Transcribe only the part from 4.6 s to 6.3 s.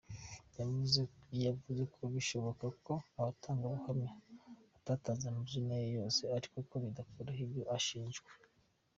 batatanze amazina ye yose